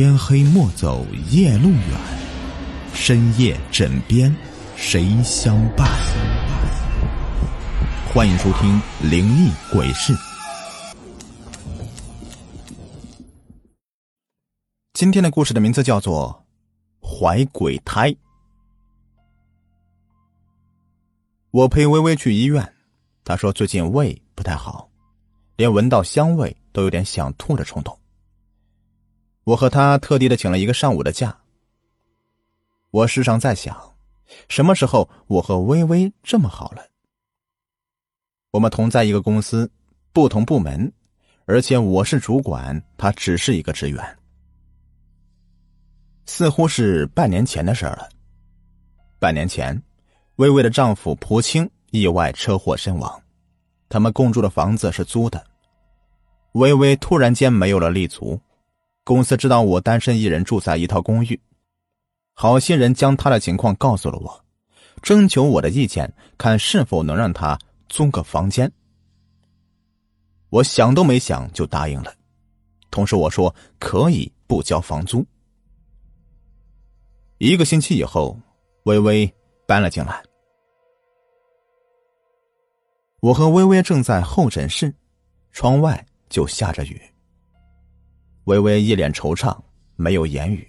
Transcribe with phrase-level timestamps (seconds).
[0.00, 2.00] 天黑莫走夜路远，
[2.94, 4.34] 深夜枕边
[4.74, 5.86] 谁相伴？
[8.10, 10.14] 欢迎收听《灵异鬼事》。
[14.94, 16.42] 今天的故事的名字叫做
[17.06, 18.10] 《怀鬼胎》。
[21.50, 22.74] 我陪微微去医院，
[23.22, 24.88] 她说最近胃不太好，
[25.56, 27.94] 连闻到香味都有点想吐的冲动。
[29.50, 31.36] 我和他特地的请了一个上午的假。
[32.92, 33.76] 我时常在想，
[34.48, 36.86] 什么时候我和微微这么好了？
[38.52, 39.68] 我们同在一个公司，
[40.12, 40.92] 不同部门，
[41.46, 44.18] 而且我是主管，他只是一个职员。
[46.26, 48.08] 似乎是半年前的事儿了。
[49.18, 49.82] 半年前，
[50.36, 53.20] 微微的丈夫蒲青意外车祸身亡，
[53.88, 55.44] 他们共住的房子是租的。
[56.52, 58.40] 微微突然间没有了立足。
[59.10, 61.40] 公司知道我单身一人住在一套公寓，
[62.32, 64.44] 好心人将他的情况告诉了我，
[65.02, 68.70] 征求我的意见，看是否能让他租个房间。
[70.50, 72.14] 我想都没想就答应了，
[72.88, 75.26] 同时我说可以不交房租。
[77.38, 78.38] 一个星期以后，
[78.84, 79.28] 微微
[79.66, 80.22] 搬了进来，
[83.18, 84.94] 我和微微正在候诊室，
[85.50, 87.09] 窗外就下着雨。
[88.44, 89.58] 微微一脸惆怅，
[89.96, 90.66] 没有言语。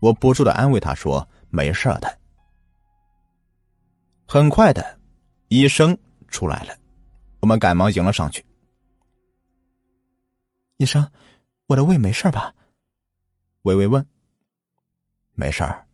[0.00, 2.18] 我不住的安慰他说：“没事的。”
[4.26, 4.98] 很快的，
[5.48, 5.96] 医生
[6.28, 6.74] 出来了，
[7.40, 8.44] 我们赶忙迎了上去。
[10.76, 11.10] 医生，
[11.66, 12.54] 我的胃没事吧？
[13.62, 14.06] 微微问。
[15.34, 15.86] 没事儿，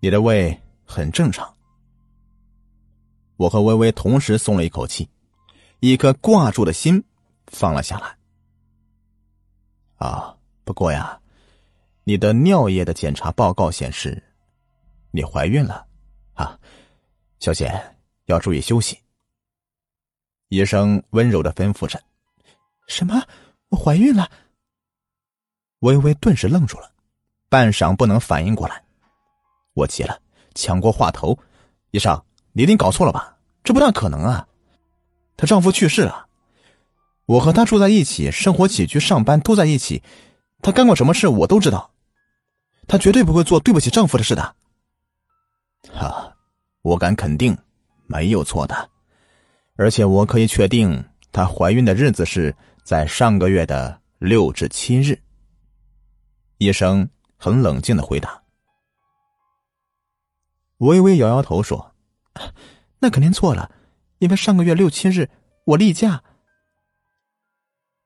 [0.00, 1.54] 你的胃很正常。
[3.36, 5.08] 我和微微同时松了一口气，
[5.80, 7.02] 一颗挂住的心
[7.46, 8.16] 放了下来。
[10.00, 10.34] 啊，
[10.64, 11.20] 不过呀，
[12.04, 14.22] 你的尿液的检查报告显示，
[15.10, 15.86] 你怀孕了，
[16.32, 16.58] 啊，
[17.38, 17.70] 小姐
[18.24, 18.98] 要注意休息。
[20.48, 22.02] 医生温柔的吩咐着。
[22.86, 23.22] 什么？
[23.68, 24.26] 我怀孕了？
[25.80, 26.90] 微微顿时愣住了，
[27.50, 28.82] 半晌不能反应过来。
[29.74, 30.18] 我急了，
[30.54, 31.38] 抢过话头
[31.92, 33.36] ：“医生，你一定搞错了吧？
[33.62, 34.48] 这不大可能啊！
[35.36, 36.26] 她丈夫去世了。”
[37.30, 40.02] 我和他住在一起，生活起居、上班都在一起，
[40.62, 41.92] 他干过什么事我都知道，
[42.88, 44.56] 他绝对不会做对不起丈夫的事的。
[45.92, 46.34] 哈，
[46.82, 47.56] 我敢肯定，
[48.08, 48.90] 没有错的，
[49.76, 52.52] 而且我可以确定，她怀孕的日子是
[52.82, 55.16] 在上个月的六至七日。
[56.58, 58.42] 医生很冷静的回答。
[60.78, 61.94] 微微摇摇头说
[62.98, 63.70] ：“那肯定错了，
[64.18, 65.30] 因为上个月六七日
[65.64, 66.24] 我例假。”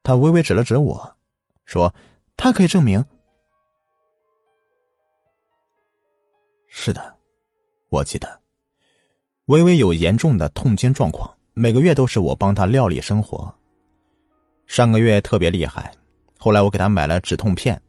[0.04, 1.16] 他微微指了指我，
[1.64, 1.92] 说
[2.36, 3.02] ：“他可以证明。”
[6.68, 7.16] 是的，
[7.88, 8.40] 我记得，
[9.46, 13.52] 微微有严重的痛经状况，每个月都是我帮她料理生活。
[14.66, 15.90] 上个月特别厉害，
[16.38, 17.80] 后来我给她买了止痛片。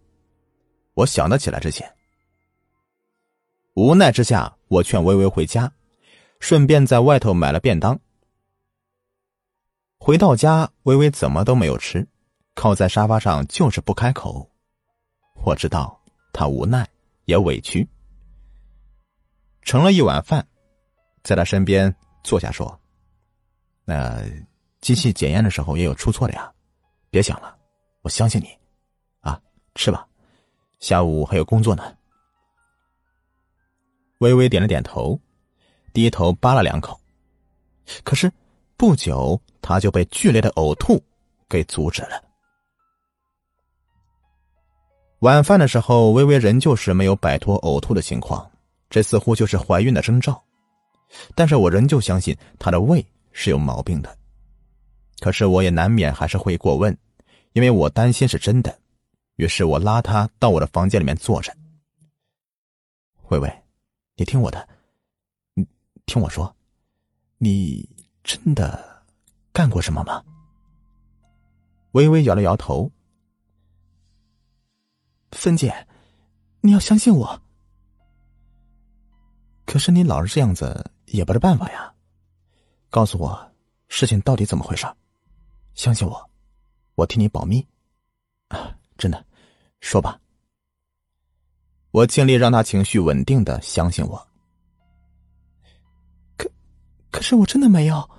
[0.93, 1.93] 我想得起来之前，
[3.73, 5.69] 无奈之下，我劝微微回家，
[6.39, 7.99] 顺便在外头买了便当。
[10.05, 12.07] 回到家，微微怎么都没有吃，
[12.53, 14.47] 靠在沙发上就是不开口。
[15.43, 15.99] 我知道
[16.31, 16.87] 她无奈
[17.23, 17.89] 也委屈，
[19.63, 20.45] 盛了一碗饭，
[21.23, 21.91] 在她身边
[22.23, 22.79] 坐下说
[23.83, 24.21] ：“那
[24.79, 26.53] 机器检验的时候也有出错的呀，
[27.09, 27.57] 别想了，
[28.03, 28.47] 我相信你，
[29.21, 29.41] 啊，
[29.73, 30.07] 吃吧，
[30.79, 31.97] 下午还有工作呢。”
[34.21, 35.19] 微微点了点头，
[35.93, 37.01] 低头扒了两口，
[38.03, 38.31] 可是。
[38.77, 41.01] 不久，他就被剧烈的呕吐
[41.47, 42.21] 给阻止了。
[45.19, 48.51] 晚饭的时候，微微仍旧是没有摆脱呕吐的情况，
[48.89, 50.43] 这似乎就是怀孕的征兆。
[51.33, 54.17] 但是我仍旧相信她的胃是有毛病的。
[55.19, 56.95] 可是我也难免还是会过问，
[57.53, 58.77] 因为我担心是真的。
[59.37, 61.55] 于是我拉她到我的房间里面坐着。
[63.29, 63.63] 微微，
[64.17, 64.67] 你听我的，
[65.53, 65.65] 你
[66.05, 66.53] 听我说，
[67.37, 67.94] 你。
[68.25, 69.05] 真的
[69.53, 70.21] 干过什么吗？
[71.91, 72.91] 微微摇了摇头。
[75.31, 75.87] 芬姐，
[76.61, 77.39] 你要相信我。
[79.65, 81.93] 可是你老是这样子也不是办法呀。
[82.89, 83.51] 告诉我
[83.89, 84.87] 事情到底怎么回事？
[85.75, 86.29] 相信我，
[86.95, 87.65] 我替你保密。
[88.47, 89.23] 啊，真的，
[89.81, 90.19] 说吧。
[91.91, 94.27] 我尽力让他情绪稳定的相信我。
[96.37, 96.49] 可，
[97.11, 98.09] 可是我真的没有。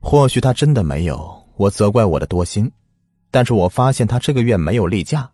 [0.00, 2.70] 或许他真的没有，我责怪我的多心，
[3.30, 5.30] 但是我发现他这个月没有例假。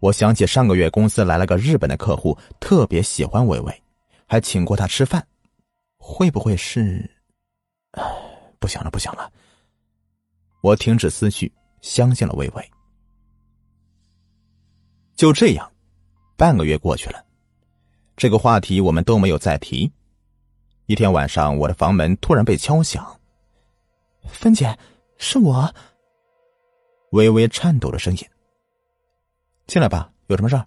[0.00, 3.82] 我想起上个月公司来了个日本的客户，特别喜欢微微，
[4.26, 5.26] 还请过他吃饭。
[5.96, 7.10] 会不会是？
[7.92, 8.02] 唉
[8.58, 9.30] 不想了，不想了。
[10.60, 11.50] 我停止思绪，
[11.80, 12.70] 相信了微微。
[15.14, 15.72] 就这样，
[16.36, 17.24] 半个月过去了，
[18.16, 19.90] 这个话题我们都没有再提。
[20.86, 23.18] 一天晚上，我的房门突然被敲响。
[24.28, 24.76] 芬姐，
[25.18, 25.72] 是我。
[27.10, 28.28] 微微颤抖的声音。
[29.66, 30.66] 进来吧，有什么事儿？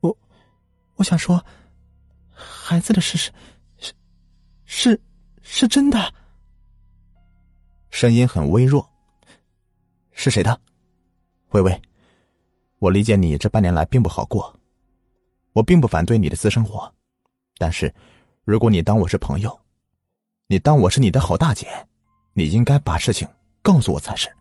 [0.00, 0.16] 我，
[0.96, 1.44] 我想说，
[2.32, 3.30] 孩子的事是，
[3.78, 3.92] 是，
[4.64, 5.00] 是，
[5.42, 6.12] 是真的。
[7.90, 8.88] 声音很微弱。
[10.12, 10.60] 是谁的？
[11.50, 11.80] 微微，
[12.78, 14.54] 我理解你这半年来并不好过，
[15.52, 16.92] 我并不反对你的私生活，
[17.56, 17.94] 但是，
[18.44, 19.58] 如果你当我是朋友，
[20.48, 21.68] 你当我是你的好大姐，
[22.38, 23.28] 你应该把事情
[23.62, 24.32] 告诉我才是。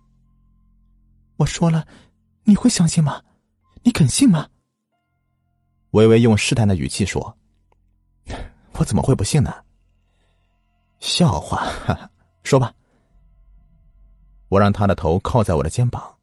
[1.37, 1.87] 我说了，
[2.43, 3.23] 你会相信吗？
[3.81, 4.47] 你肯信吗？
[5.91, 7.35] 微微用试探的语气说
[8.77, 9.51] ：“我怎么会不信呢？”
[11.01, 12.11] 笑话，哈哈，
[12.43, 12.71] 说吧。
[14.49, 16.19] 我让他的头靠在我的肩膀。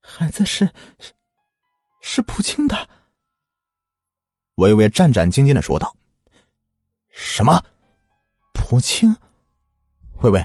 [0.00, 0.68] 孩子是
[0.98, 1.12] 是
[2.00, 2.88] 是普清的。
[4.56, 5.96] 微微战战兢兢的说道
[7.08, 7.64] ：“什么？
[8.68, 9.16] 普清？
[10.22, 10.44] 微微，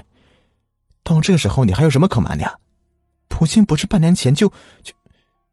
[1.02, 2.56] 到这个时候你还有什么可瞒的呀？
[3.26, 4.48] 普青不是半年前就
[4.84, 4.94] 就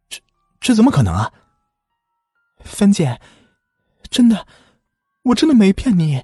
[0.08, 0.22] 这
[0.60, 1.34] 这怎么可能啊？
[2.60, 3.20] 芬姐，
[4.12, 4.46] 真的，
[5.24, 6.24] 我真的没骗你。”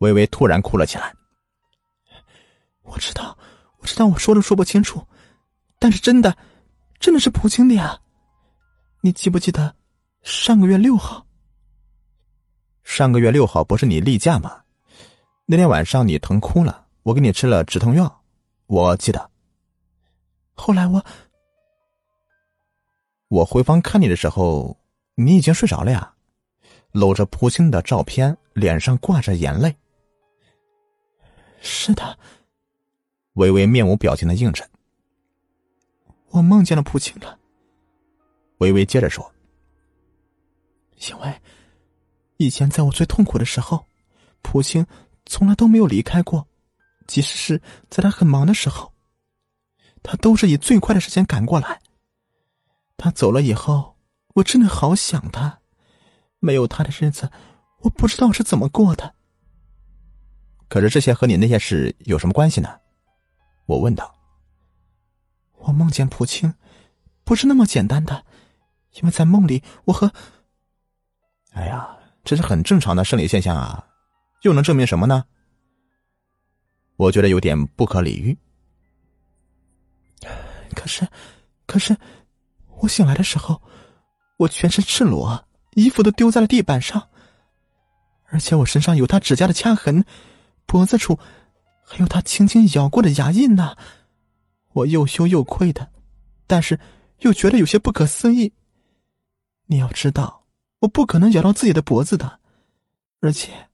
[0.00, 1.14] 微微突然哭了起来。
[2.80, 3.36] 我知道，
[3.80, 5.06] 我知道，我说都说不清楚。
[5.78, 6.34] 但是真的，
[6.98, 8.00] 真的是普青的呀！
[9.02, 9.76] 你记不记得
[10.22, 11.26] 上个月六号？
[12.82, 14.61] 上个月六号不是你例假吗？
[15.52, 18.22] 那天晚上你疼哭了，我给你吃了止痛药，
[18.68, 19.30] 我记得。
[20.54, 21.04] 后来我
[23.28, 24.74] 我回房看你的时候，
[25.14, 26.14] 你已经睡着了呀，
[26.92, 29.76] 搂着普清的照片，脸上挂着眼泪。
[31.60, 32.18] 是的，
[33.34, 34.66] 微微面无表情的应着。
[36.30, 37.38] 我梦见了普清了。
[38.56, 39.30] 微微接着说
[41.10, 41.40] ：“因为
[42.38, 43.84] 以前在我最痛苦的时候，
[44.40, 44.86] 普清
[45.32, 46.46] 从来都没有离开过，
[47.06, 48.92] 即使是在他很忙的时候，
[50.02, 51.80] 他都是以最快的时间赶过来。
[52.98, 53.96] 他走了以后，
[54.34, 55.58] 我真的好想他，
[56.38, 57.30] 没有他的日子，
[57.78, 59.14] 我不知道是怎么过的。
[60.68, 62.68] 可是这些和你那些事有什么关系呢？”
[63.64, 64.14] 我问道。
[65.60, 66.52] 我梦见普清，
[67.24, 68.22] 不是那么简单的，
[68.96, 70.12] 因为在梦里，我和……
[71.52, 73.82] 哎呀，这是很正常的生理现象啊，
[74.42, 75.24] 又能证明什么呢？
[76.96, 78.36] 我觉得有点不可理喻。
[80.74, 81.06] 可是，
[81.66, 81.96] 可是，
[82.80, 83.60] 我醒来的时候，
[84.38, 87.08] 我全身赤裸，衣服都丢在了地板上，
[88.26, 90.04] 而且我身上有他指甲的掐痕，
[90.66, 91.18] 脖子处
[91.84, 93.76] 还有他轻轻咬过的牙印呢。
[94.72, 95.92] 我又羞又愧的，
[96.46, 96.80] 但是
[97.18, 98.54] 又觉得有些不可思议。
[99.66, 100.46] 你要知道，
[100.80, 102.40] 我不可能咬到自己的脖子的，
[103.20, 103.68] 而且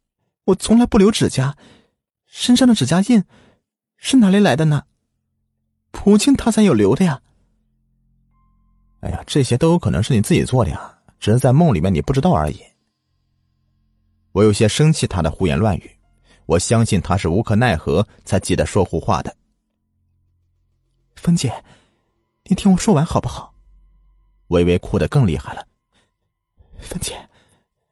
[0.49, 1.59] 我从来不留指甲，
[2.25, 3.23] 身上的指甲印
[3.99, 4.85] 是哪里来的呢？
[5.90, 7.21] 普京他才有留的呀。
[9.00, 12.62] 哎呀，这些都有可能是你自己做的呀，只是在梦里面你不知道而已。
[14.33, 15.99] 我有些生气他的胡言乱语，
[16.47, 19.37] 我相信他是无可奈何才急得说胡话的。
[21.17, 21.52] 芬姐，
[22.45, 23.55] 你听我说完好不好？
[24.47, 25.67] 微微哭得更厉害了。
[26.78, 27.28] 芬姐，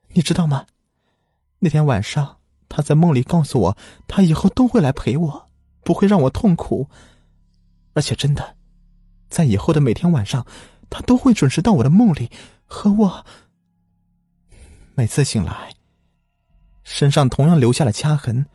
[0.08, 0.64] 你知道吗？
[1.58, 2.35] 那天晚上
[2.68, 5.50] 他在梦里告诉我，他以后都会来陪我，
[5.82, 6.88] 不会让我痛苦。
[7.94, 8.56] 而且真的，
[9.28, 10.46] 在以后的每天晚上，
[10.90, 12.30] 他都会准时到我的梦里
[12.66, 13.26] 和我。
[14.94, 15.74] 每次醒来，
[16.82, 18.46] 身上同样留下了掐痕。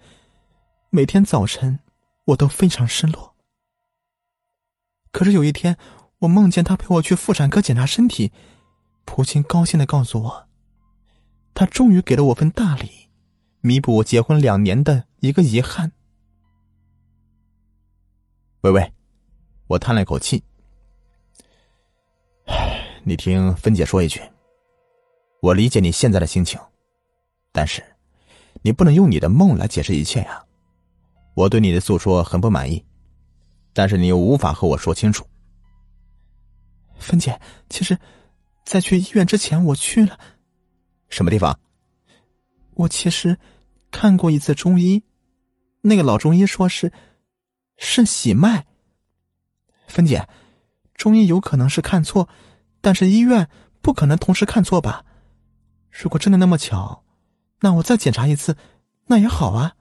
[0.90, 1.80] 每天早晨，
[2.26, 3.36] 我都非常失落。
[5.12, 5.78] 可是有一天，
[6.20, 8.32] 我梦见他陪我去妇产科检查身体，
[9.06, 10.48] 普京高兴的告诉我，
[11.54, 13.10] 他终于给了我份大礼，
[13.64, 15.92] 弥补结婚两年的一个遗憾。
[18.62, 18.94] 微微，
[19.68, 20.44] 我叹了一口气，
[23.04, 24.20] 你听芬姐说一句，
[25.42, 26.60] 我理解你现在的心情，
[27.52, 27.84] 但是，
[28.64, 30.44] 你不能用你的梦来解释一切呀，
[31.36, 32.84] 我对你的诉说很不满意。
[33.74, 35.26] 但是你又无法和我说清楚，
[36.98, 37.40] 芬姐，
[37.70, 37.98] 其实，
[38.66, 40.20] 在去医院之前，我去了
[41.10, 41.60] 什么地方？
[42.82, 43.38] 我其实
[43.92, 45.04] 看过一次中医，
[45.82, 46.92] 那个老中医说是，
[47.78, 48.66] 肾喜脉。
[49.88, 50.28] 芬姐，
[50.96, 52.30] 中医有可能是看错，
[52.80, 53.50] 但是医院
[53.82, 55.06] 不可能同时看错吧？
[55.90, 57.04] 如果真的那么巧，
[57.60, 58.56] 那我再检查一次，
[59.08, 59.76] 那也好啊。